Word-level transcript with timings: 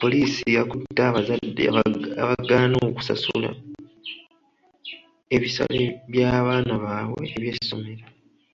Poliisi 0.00 0.44
yakutte 0.56 1.00
abazadde 1.10 1.62
abaagana 2.22 2.76
okusasula 2.88 3.50
ebisale 5.36 5.84
by'abaana 6.10 6.72
baabwe 6.82 7.22
eby'essomero. 7.36 8.04